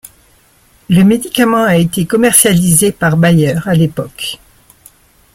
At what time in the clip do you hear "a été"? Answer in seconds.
1.63-2.07